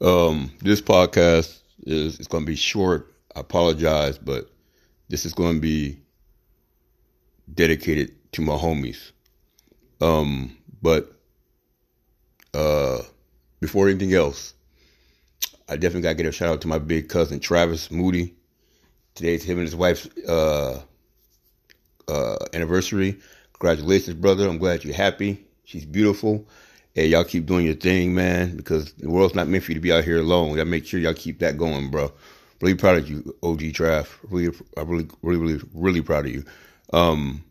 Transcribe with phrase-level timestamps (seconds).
[0.00, 3.12] Um, this podcast is it's going to be short.
[3.34, 4.50] I apologize, but
[5.08, 5.98] this is going to be
[7.52, 9.12] dedicated to my homies.
[10.00, 11.12] Um, but
[12.54, 12.98] uh,
[13.60, 14.54] before anything else,
[15.68, 18.34] I definitely got to get a shout out to my big cousin Travis Moody.
[19.14, 20.80] Today's him and his wife's uh,
[22.06, 23.18] uh, anniversary.
[23.52, 24.48] Congratulations, brother.
[24.48, 25.44] I'm glad you're happy.
[25.64, 26.46] She's beautiful.
[26.94, 29.80] Hey, y'all keep doing your thing, man, because the world's not meant for you to
[29.80, 30.56] be out here alone.
[30.56, 32.12] Gotta make sure y'all keep that going, bro.
[32.60, 34.08] Really proud of you, OG Trav.
[34.30, 36.44] Really, I'm really, really, really, really proud of you.
[36.92, 37.44] Um,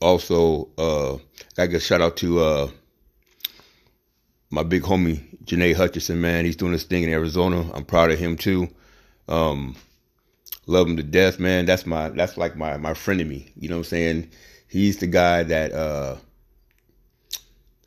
[0.00, 1.14] also, uh,
[1.58, 2.70] I got a shout out to uh,
[4.50, 6.44] my big homie Janae Hutchison, man.
[6.44, 7.70] He's doing this thing in Arizona.
[7.74, 8.68] I'm proud of him too.
[9.28, 9.76] Um,
[10.66, 11.66] love him to death, man.
[11.66, 13.52] That's my that's like my my me.
[13.56, 14.30] You know what I'm saying?
[14.68, 16.16] He's the guy that uh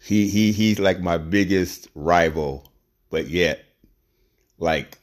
[0.03, 2.69] he he he's like my biggest rival,
[3.09, 3.63] but yet
[4.57, 4.97] like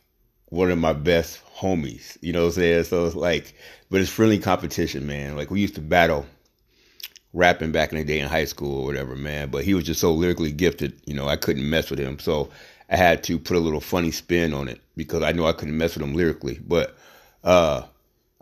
[0.46, 2.18] one of my best homies.
[2.20, 2.84] You know what I'm saying?
[2.84, 3.54] So it's like
[3.88, 5.37] but it's friendly competition, man.
[5.37, 6.26] Like we used to battle
[7.32, 9.51] rapping back in the day in high school or whatever, man.
[9.51, 12.18] But he was just so lyrically gifted, you know, I couldn't mess with him.
[12.18, 12.51] So
[12.90, 15.78] I had to put a little funny spin on it because I know I couldn't
[15.78, 16.60] mess with him lyrically.
[16.66, 16.95] But
[17.43, 17.84] uh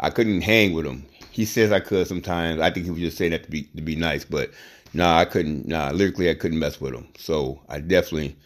[0.00, 1.06] I couldn't hang with him.
[1.30, 2.60] He says I could sometimes.
[2.60, 4.50] I think he was just saying that to be to be nice, but
[4.92, 5.66] nah, I couldn't.
[5.66, 7.08] Nah, lyrically I couldn't mess with him.
[7.16, 8.36] So I definitely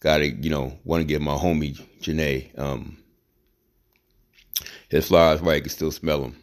[0.00, 2.96] gotta, you know, want to give my homie Janae um,
[4.88, 5.56] his flowers right.
[5.56, 6.36] I can still smell them.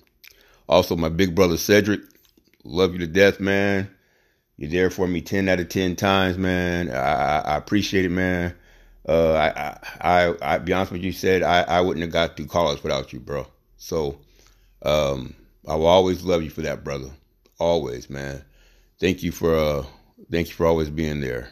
[0.69, 2.01] Also, my big brother Cedric,
[2.63, 3.89] love you to death, man.
[4.57, 6.89] You're there for me ten out of ten times, man.
[6.89, 8.55] I, I appreciate it, man.
[9.07, 12.47] Uh, I, I, I, be honest with you, said I, I wouldn't have got through
[12.47, 13.47] college without you, bro.
[13.77, 14.19] So,
[14.81, 15.33] um,
[15.65, 17.09] I will always love you for that, brother.
[17.59, 18.43] Always, man.
[18.99, 19.85] Thank you for, uh,
[20.31, 21.49] thank you for always being there.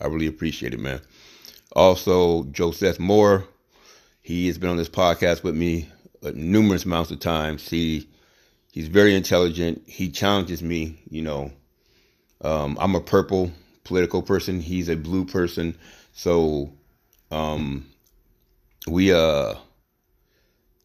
[0.00, 1.00] I really appreciate it, man.
[1.74, 3.44] Also, Joseph Moore,
[4.22, 5.88] he has been on this podcast with me
[6.24, 7.68] uh, numerous amounts of times.
[7.68, 8.08] He,
[8.72, 9.82] he's very intelligent.
[9.86, 10.98] He challenges me.
[11.10, 11.52] You know,
[12.42, 13.50] um, I'm a purple
[13.84, 14.60] political person.
[14.60, 15.76] He's a blue person.
[16.12, 16.72] So,
[17.30, 17.86] um,
[18.86, 19.54] we uh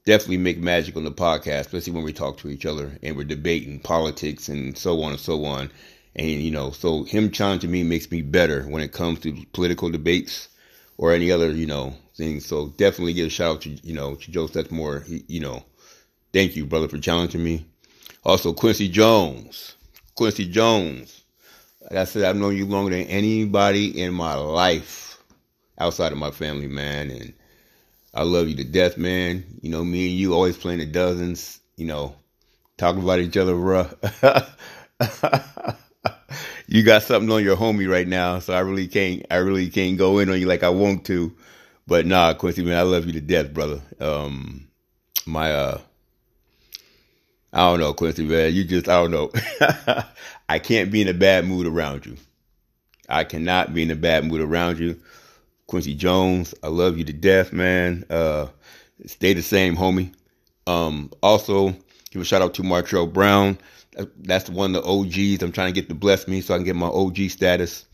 [0.08, 3.26] definitely make magic on the podcast, especially when we talk to each other and we're
[3.26, 5.70] debating politics and so on and so on.
[6.16, 9.90] And you know, so him challenging me makes me better when it comes to political
[9.90, 10.48] debates
[10.98, 12.46] or any other, you know, things.
[12.46, 15.06] So definitely give a shout out to you know to Joe Stetmore.
[15.06, 15.66] He, you know,
[16.32, 17.66] thank you, brother, for challenging me.
[18.24, 19.76] Also, Quincy Jones.
[20.16, 21.26] Quincy Jones.
[21.82, 25.22] Like I said, I've known you longer than anybody in my life
[25.78, 27.12] outside of my family, man.
[27.12, 27.34] And
[28.14, 29.44] I love you to death, man.
[29.62, 32.16] You know, me and you always playing the dozens, you know,
[32.78, 34.48] talking about each other, bruh.
[36.68, 39.98] you got something on your homie right now, so I really can't I really can't
[39.98, 41.34] go in on you like I want to.
[41.86, 43.82] But nah, Quincy, man, I love you to death, brother.
[44.00, 44.68] Um
[45.26, 45.80] my uh
[47.54, 48.54] I don't know, Quincy, man.
[48.54, 49.32] You just, I don't know.
[50.50, 52.18] I can't be in a bad mood around you.
[53.10, 55.00] I cannot be in a bad mood around you.
[55.68, 58.06] Quincy Jones, I love you to death, man.
[58.10, 58.48] Uh,
[59.06, 60.14] stay the same, homie.
[60.66, 61.70] Um, also,
[62.12, 63.58] give a shout out to Martrell Brown.
[64.18, 65.44] That's one of the OGs.
[65.44, 67.86] I'm trying to get to bless me so I can get my OG status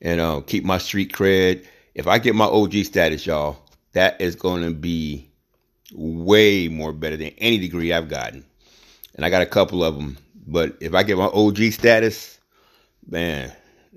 [0.00, 1.64] and uh, keep my street cred.
[1.94, 3.58] If I get my OG status, y'all,
[3.92, 5.30] that is going to be
[5.92, 8.44] way more better than any degree I've gotten
[9.14, 10.16] and I got a couple of them.
[10.46, 12.38] But if I get my OG status,
[13.06, 13.52] man,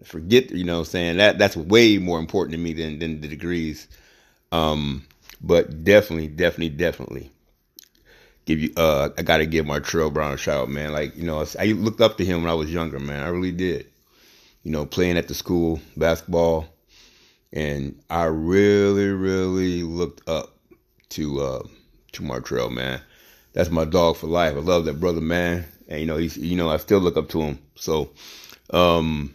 [0.06, 3.88] forget you know saying that that's way more important to me than than the degrees.
[4.52, 5.06] Um,
[5.41, 7.31] but definitely, definitely, definitely
[8.46, 8.74] give you.
[8.78, 10.92] Uh, I got to give Martrell Brown a shout out, man.
[10.92, 13.24] Like you know, I looked up to him when I was younger, man.
[13.24, 13.88] I really did.
[14.63, 16.68] You know, playing at the school basketball,
[17.52, 20.58] and I really, really looked up
[21.09, 21.63] to uh,
[22.13, 23.02] to Martrell, man
[23.53, 24.56] that's my dog for life.
[24.56, 25.66] I love that brother, man.
[25.88, 27.59] And you know, he's you know, I still look up to him.
[27.75, 28.09] So
[28.72, 29.34] um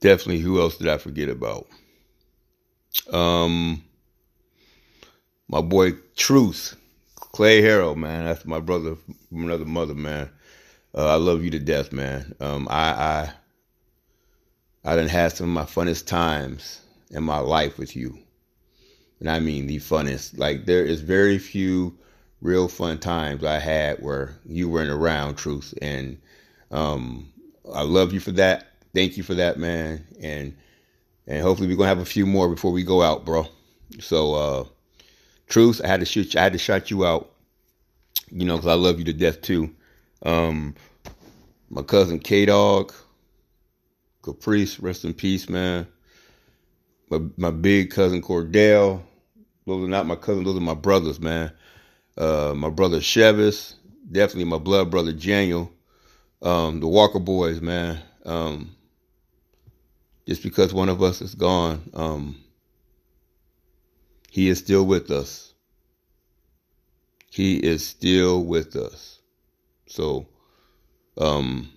[0.00, 1.68] definitely who else did I forget about?
[3.12, 3.84] Um
[5.48, 6.76] my boy Truth,
[7.16, 8.24] Clay Harrell, man.
[8.24, 8.96] That's my brother
[9.28, 10.30] from another mother, man.
[10.94, 12.34] Uh, I love you to death, man.
[12.40, 13.32] Um I I
[14.84, 16.80] I done had some of my funnest times
[17.10, 18.18] in my life with you
[19.20, 20.38] and I mean the funnest.
[20.38, 21.96] Like there is very few
[22.40, 26.18] real fun times I had where you weren't around, truth, and
[26.70, 27.32] um,
[27.72, 28.67] I love you for that.
[28.98, 30.56] Thank you for that, man, and
[31.28, 33.46] and hopefully we're gonna have a few more before we go out, bro.
[34.00, 34.64] So, uh,
[35.46, 37.30] truth, I had to shoot, you, I had to shout you out,
[38.32, 39.72] you know, because I love you to death too.
[40.24, 40.74] Um,
[41.70, 42.92] my cousin K Dog,
[44.22, 45.86] Caprice, rest in peace, man.
[47.08, 49.00] my, my big cousin Cordell.
[49.64, 51.52] Those are not my cousins, those are my brothers, man.
[52.16, 53.74] Uh, my brother Chevis,
[54.10, 55.72] definitely my blood brother Daniel.
[56.42, 58.00] Um, the Walker boys, man.
[58.26, 58.74] Um,
[60.28, 62.36] just because one of us is gone, um,
[64.30, 65.54] he is still with us.
[67.30, 69.20] He is still with us.
[69.86, 70.28] So,
[71.16, 71.70] um,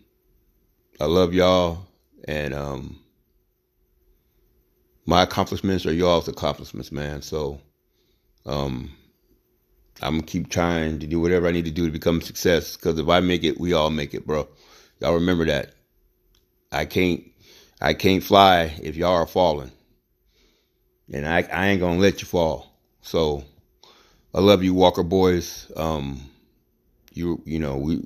[1.00, 1.88] I love y'all,
[2.28, 3.00] and um,
[5.06, 7.22] my accomplishments are y'all's accomplishments, man.
[7.22, 7.62] So,
[8.46, 8.92] um,
[10.02, 12.76] I'm gonna keep trying to do whatever I need to do to become a success.
[12.76, 14.50] Because if I make it, we all make it, bro.
[15.00, 15.74] Y'all remember that.
[16.74, 17.31] I can't,
[17.82, 19.72] I can't fly if y'all are falling,
[21.12, 22.80] and I, I ain't gonna let you fall.
[23.02, 23.44] So,
[24.34, 25.72] I love you, Walker boys.
[25.76, 26.22] Um,
[27.14, 28.06] you, you know, we,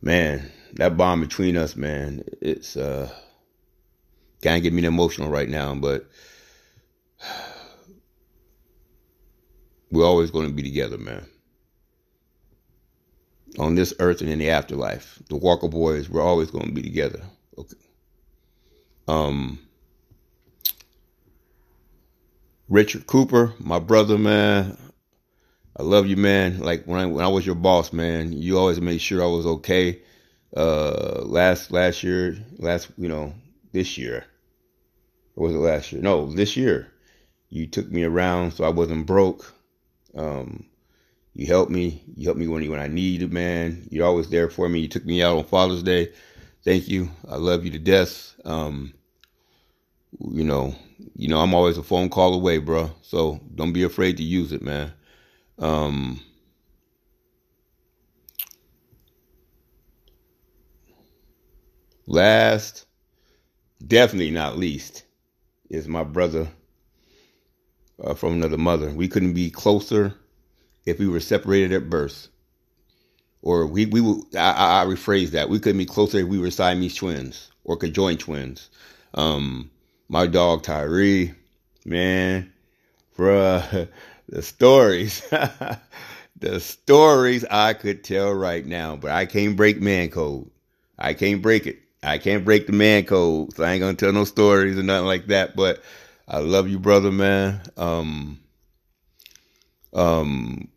[0.00, 3.10] man, that bond between us, man, it's uh,
[4.42, 6.06] can't get me emotional right now, but
[9.90, 11.26] we're always going to be together, man.
[13.58, 16.82] On this earth and in the afterlife, the Walker boys, we're always going to be
[16.82, 17.20] together.
[17.58, 17.76] Okay.
[19.08, 19.58] Um,
[22.68, 24.76] Richard Cooper, my brother, man.
[25.76, 26.60] I love you, man.
[26.60, 29.46] Like when I when I was your boss, man, you always made sure I was
[29.46, 30.00] okay.
[30.56, 33.34] Uh, last last year, last you know
[33.72, 34.24] this year,
[35.34, 36.02] or was it last year?
[36.02, 36.88] No, this year.
[37.48, 39.52] You took me around so I wasn't broke.
[40.16, 40.64] Um,
[41.34, 42.02] you helped me.
[42.16, 43.88] You helped me when when I needed, man.
[43.90, 44.80] You're always there for me.
[44.80, 46.12] You took me out on Father's Day.
[46.64, 47.10] Thank you.
[47.28, 48.34] I love you to death.
[48.44, 48.94] Um,
[50.20, 50.74] you know,
[51.16, 52.90] you know, I'm always a phone call away, bro.
[53.02, 54.92] So don't be afraid to use it, man.
[55.58, 56.22] Um,
[62.06, 62.86] last,
[63.86, 65.04] definitely not least,
[65.70, 66.48] is my brother
[68.02, 68.90] uh, from another mother.
[68.90, 70.14] We couldn't be closer
[70.86, 72.28] if we were separated at birth.
[73.42, 75.48] Or we, we would, I, I rephrase that.
[75.48, 78.70] We couldn't be closer if we were Siamese twins or conjoined twins.
[79.14, 79.70] Um,
[80.08, 81.34] my dog Tyree,
[81.84, 82.52] man,
[83.16, 83.88] bruh,
[84.28, 85.20] the stories,
[86.38, 90.50] the stories I could tell right now, but I can't break man code.
[90.98, 91.80] I can't break it.
[92.02, 93.54] I can't break the man code.
[93.54, 95.56] So I ain't gonna tell no stories or nothing like that.
[95.56, 95.82] But
[96.28, 97.60] I love you, brother, man.
[97.76, 98.40] Um,
[99.92, 100.68] um,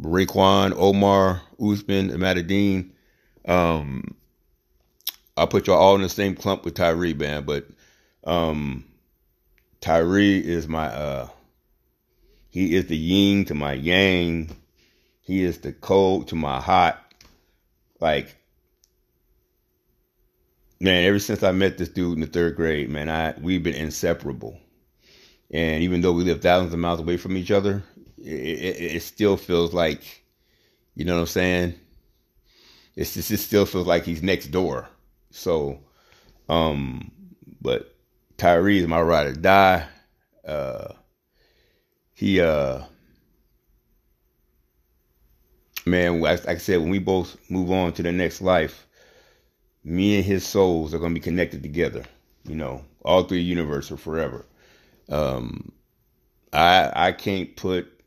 [0.00, 2.90] Raekwon, Omar, Usman, and Matadine.
[3.44, 4.14] Um,
[5.36, 7.44] I'll put y'all all in the same clump with Tyree, man.
[7.44, 7.66] But
[8.24, 8.84] um,
[9.80, 11.28] Tyree is my uh,
[12.50, 14.56] he is the yin to my yang.
[15.20, 17.02] He is the cold to my hot.
[18.00, 18.38] Like
[20.80, 23.74] man, ever since I met this dude in the third grade, man, I we've been
[23.74, 24.58] inseparable.
[25.50, 27.82] And even though we live thousands of miles away from each other,
[28.22, 30.24] it, it, it still feels like,
[30.94, 31.74] you know what I'm saying?
[32.96, 34.88] It's just, it still feels like he's next door.
[35.30, 35.80] So,
[36.48, 37.10] um,
[37.60, 37.94] but
[38.36, 39.86] Tyree is my ride or die.
[40.46, 40.94] Uh,
[42.14, 42.82] he, uh,
[45.86, 48.86] man, like I said, when we both move on to the next life,
[49.84, 52.04] me and his souls are going to be connected together.
[52.44, 54.44] You know, all through the universe or forever.
[55.08, 55.72] Um,
[56.52, 57.97] I I can't put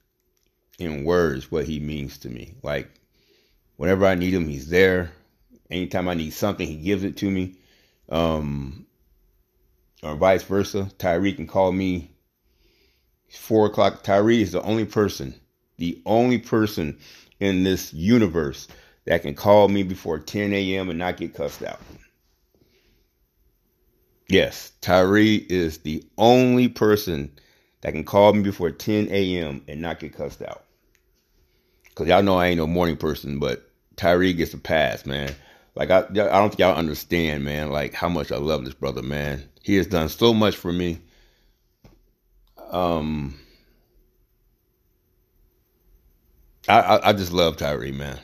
[0.80, 2.56] in words what he means to me.
[2.64, 2.90] Like
[3.78, 5.12] whenever I need him, he's there.
[5.70, 7.56] Anytime I need something, he gives it to me.
[8.10, 8.86] Um,
[10.04, 10.92] or vice versa.
[10.98, 12.12] Tyree can call me
[13.30, 14.04] four o'clock.
[14.04, 15.34] Tyree is the only person,
[15.78, 16.98] the only person
[17.40, 18.68] in this universe
[19.06, 20.90] that can call me before 10 a.m.
[20.90, 21.80] and not get cussed out.
[24.28, 27.32] Yes, Tyree is the only person
[27.82, 29.64] that can call me before 10 a.m.
[29.68, 30.64] and not get cussed out.
[31.96, 35.36] Cause y'all know I ain't no morning person, but Tyree gets a pass, man.
[35.76, 37.70] Like I, I don't think y'all understand, man.
[37.70, 39.48] Like how much I love this brother, man.
[39.62, 41.00] He has done so much for me.
[42.72, 43.38] Um,
[46.68, 48.20] I, I, I just love Tyree, man.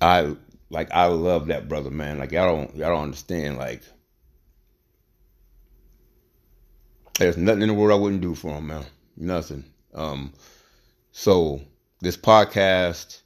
[0.00, 0.36] I
[0.70, 2.18] like I love that brother, man.
[2.18, 3.58] Like y'all don't y'all don't understand.
[3.58, 3.82] Like
[7.20, 8.86] there's nothing in the world I wouldn't do for him, man.
[9.14, 9.64] Nothing.
[9.92, 10.32] Um,
[11.12, 11.60] so
[12.00, 13.20] this podcast,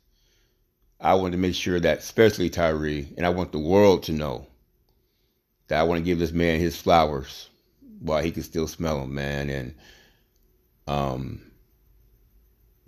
[1.00, 4.48] I want to make sure that, especially Tyree, and I want the world to know
[5.68, 7.48] that I want to give this man his flowers
[8.00, 9.48] while he can still smell them, man.
[9.48, 9.74] And
[10.88, 11.42] um,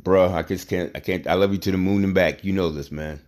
[0.03, 0.91] bruh, I just can't.
[0.97, 1.29] I can't.
[1.29, 2.43] I love you to the moon and back.
[2.43, 3.21] You know this, man.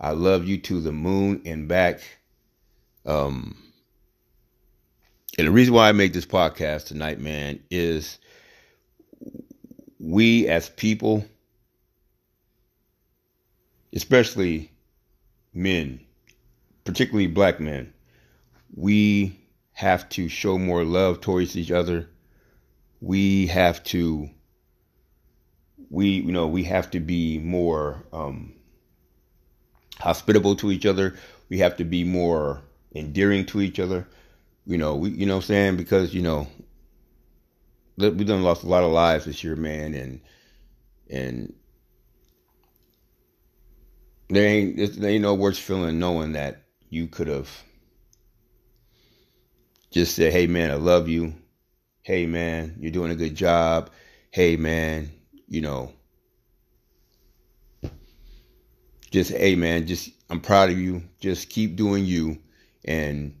[0.00, 2.02] I love you to the moon and back.
[3.04, 3.56] Um,
[5.38, 8.18] and the reason why I make this podcast tonight, man, is
[10.00, 11.24] we as people,
[13.94, 14.72] especially
[15.54, 16.00] men,
[16.84, 17.92] particularly black men,
[18.74, 19.38] we
[19.72, 22.08] have to show more love towards each other.
[23.00, 24.28] We have to
[25.90, 28.54] we you know we have to be more um,
[30.00, 31.14] hospitable to each other.
[31.48, 34.06] We have to be more endearing to each other.
[34.68, 36.46] You know, we you know what I'm saying because you know
[37.96, 40.20] we done lost a lot of lives this year, man, and
[41.08, 41.54] and
[44.28, 47.48] there ain't there ain't no worse feeling knowing that you could have
[49.90, 51.32] just said, "Hey, man, I love you.
[52.02, 53.88] Hey, man, you're doing a good job.
[54.32, 55.10] Hey, man,
[55.48, 55.94] you know."
[59.10, 61.02] Just hey man, just I'm proud of you.
[61.18, 62.36] Just keep doing you
[62.84, 63.34] and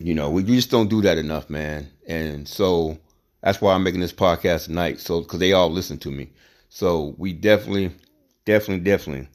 [0.00, 1.90] you know, we just don't do that enough, man.
[2.06, 2.98] And so
[3.42, 4.98] that's why I'm making this podcast tonight.
[4.98, 6.30] So, because they all listen to me.
[6.70, 7.94] So we definitely,
[8.46, 9.28] definitely, definitely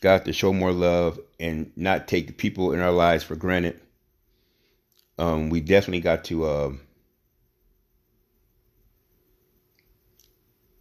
[0.00, 3.80] got to show more love and not take the people in our lives for granted.
[5.16, 6.72] Um, we definitely got to, uh,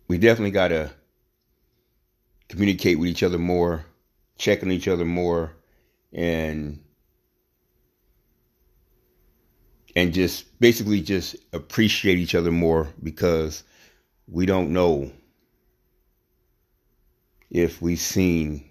[0.08, 0.92] we definitely got to
[2.50, 3.86] communicate with each other more,
[4.40, 5.56] check on each other more,
[6.12, 6.80] and
[9.96, 13.64] and just basically just appreciate each other more because
[14.28, 15.12] we don't know
[17.50, 18.70] if we've seen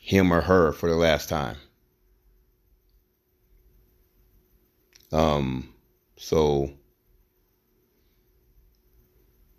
[0.00, 1.56] him or her for the last time.
[5.10, 5.72] Um,
[6.16, 6.72] so,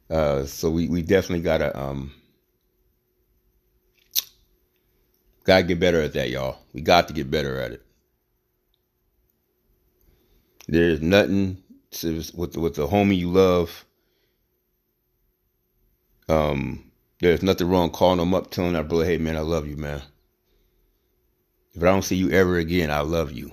[0.10, 2.14] uh, so we, we definitely gotta, um,
[5.44, 6.60] gotta get better at that, y'all.
[6.74, 7.86] We got to get better at it.
[10.72, 11.64] There's nothing
[12.04, 13.86] with with the homie you love.
[16.28, 19.78] Um, there's nothing wrong calling them up, telling that brother, "Hey man, I love you,
[19.78, 20.04] man.
[21.74, 23.52] If I don't see you ever again, I love you."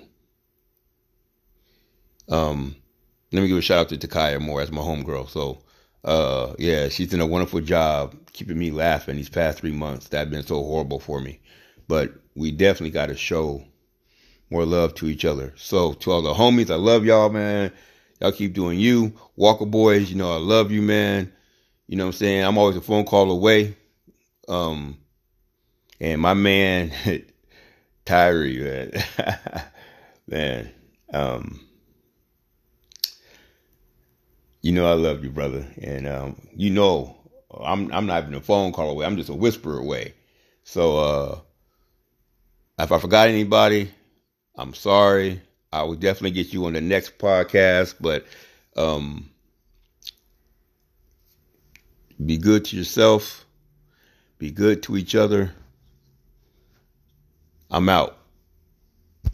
[2.28, 2.76] Um,
[3.32, 5.30] let me give a shout out to Takaya Moore as my homegirl.
[5.30, 5.62] So,
[6.04, 10.08] uh, yeah, she's done a wonderful job keeping me laughing these past three months.
[10.08, 11.40] That have been so horrible for me,
[11.88, 13.64] but we definitely got to show
[14.50, 15.52] more love to each other.
[15.56, 17.72] So to all the homies, I love y'all, man.
[18.20, 19.12] Y'all keep doing you.
[19.36, 21.32] Walker boys, you know, I love you, man.
[21.86, 22.44] You know what I'm saying?
[22.44, 23.76] I'm always a phone call away.
[24.48, 24.98] Um,
[26.00, 26.92] and my man,
[28.04, 28.92] Tyree, man,
[30.28, 30.70] man,
[31.12, 31.60] um,
[34.62, 37.16] you know I love you, brother, and um, you know
[37.60, 39.06] I'm I'm not even a phone call away.
[39.06, 40.14] I'm just a whisper away.
[40.64, 41.40] So uh,
[42.78, 43.90] if I forgot anybody,
[44.56, 45.42] I'm sorry.
[45.72, 48.24] I will definitely get you on the next podcast, but
[48.76, 49.28] um,
[52.24, 53.44] be good to yourself.
[54.38, 55.52] Be good to each other.
[57.70, 58.16] I'm out.